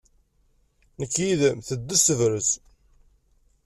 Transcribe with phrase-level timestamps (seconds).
[0.99, 2.49] Nekk yid-m teddez tebrez.